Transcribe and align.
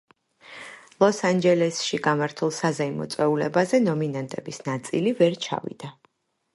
ლოს-ანჯელესში 1.03 1.99
გამართულ 2.09 2.55
საზეიმო 2.61 3.09
წვეულებაზე 3.17 3.83
ნომინანტების 3.89 4.63
ნაწილი 4.73 5.19
ვერ 5.23 5.43
ჩავიდა. 5.49 5.97